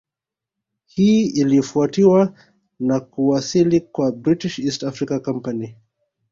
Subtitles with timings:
[0.85, 2.33] Hii ilifuatiwa
[2.79, 5.75] na kuwasili kwa British East Africa Company